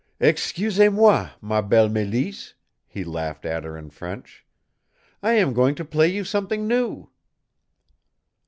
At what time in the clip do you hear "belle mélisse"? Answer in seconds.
1.61-2.53